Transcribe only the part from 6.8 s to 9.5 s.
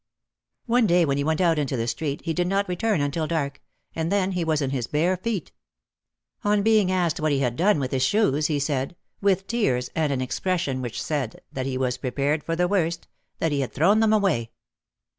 asked what he had done with his shoes he said, with